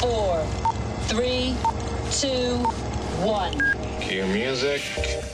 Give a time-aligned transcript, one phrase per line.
[0.00, 0.42] four,
[1.02, 1.54] three,
[2.10, 2.56] two,
[3.22, 3.52] one.
[4.00, 4.80] Cue music.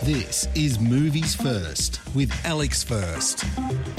[0.03, 3.45] This is Movies First with Alex First.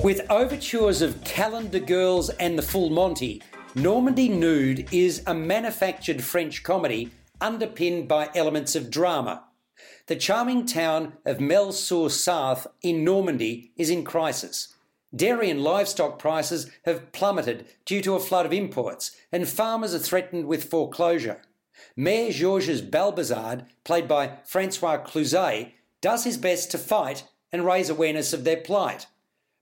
[0.03, 3.41] With overtures of Calendar Girls and The Full Monty,
[3.75, 9.45] Normandy Nude is a manufactured French comedy underpinned by elements of drama.
[10.07, 14.75] The charming town of Mel-sur-Sarthe in Normandy is in crisis.
[15.18, 19.99] Dairy and livestock prices have plummeted due to a flood of imports, and farmers are
[19.99, 21.41] threatened with foreclosure.
[21.95, 25.71] Mayor Georges Balbuzard, played by Francois Cluzet,
[26.02, 29.07] does his best to fight and raise awareness of their plight.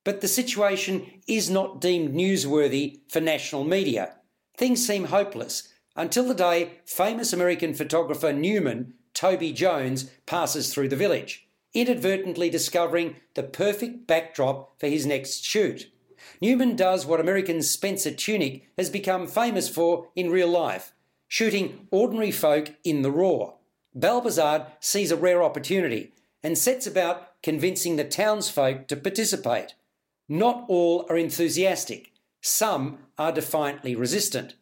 [0.04, 4.18] But the situation is not deemed newsworthy for national media.
[4.58, 10.96] Things seem hopeless until the day famous American photographer Newman, Toby Jones, passes through the
[10.96, 11.45] village,
[11.76, 15.92] inadvertently discovering the perfect backdrop for his next shoot.
[16.42, 20.94] Newman does what American Spencer Tunick has become famous for in real life
[21.28, 23.52] shooting ordinary folk in the raw.
[23.98, 29.76] Balbuzard sees a rare opportunity and sets about convincing the townsfolk to participate.
[30.30, 34.56] Not all are enthusiastic, some are defiantly resistant.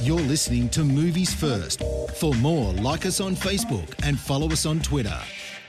[0.00, 1.82] You're listening to Movies First.
[2.16, 5.18] For more, like us on Facebook and follow us on Twitter.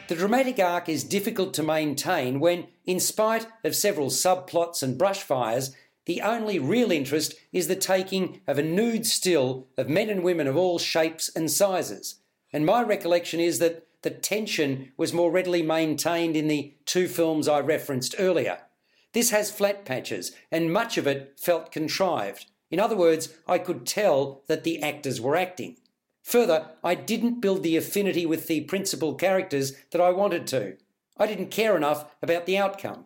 [0.07, 5.75] The dramatic arc is difficult to maintain when, in spite of several subplots and brushfires,
[6.05, 10.47] the only real interest is the taking of a nude still of men and women
[10.47, 12.21] of all shapes and sizes.
[12.53, 17.49] And my recollection is that the tension was more readily maintained in the two films
[17.49, 18.59] I referenced earlier.
[19.11, 22.45] This has flat patches, and much of it felt contrived.
[22.71, 25.75] In other words, I could tell that the actors were acting.
[26.27, 30.75] Further, I didn't build the affinity with the principal characters that I wanted to.
[31.15, 33.05] I didn't care enough about the outcome.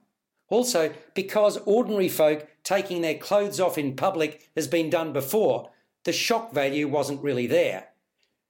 [0.50, 5.69] Also, because ordinary folk taking their clothes off in public has been done before,
[6.03, 7.89] the shock value wasn't really there.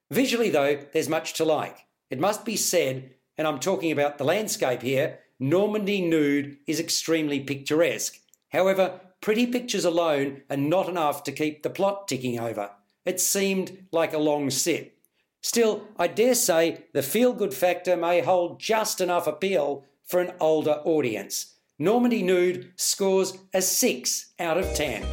[0.09, 1.85] Visually, though, there's much to like.
[2.09, 7.41] It must be said, and I'm talking about the landscape here, Normandy Nude is extremely
[7.41, 8.22] picturesque.
[8.53, 12.72] However, pretty pictures alone are not enough to keep the plot ticking over.
[13.06, 14.97] It seemed like a long sit.
[15.41, 20.34] Still, I dare say the feel good factor may hold just enough appeal for an
[20.39, 21.56] older audience.
[21.79, 25.03] Normandy Nude scores a 6 out of 10.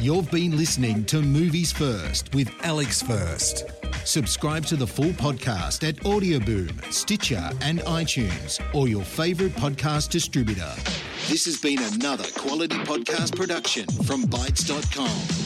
[0.00, 3.64] You've been listening to Movies First with Alex First.
[4.04, 10.72] Subscribe to the full podcast at Audioboom, Stitcher, and iTunes, or your favourite podcast distributor.
[11.28, 15.45] This has been another quality podcast production from Bytes.com.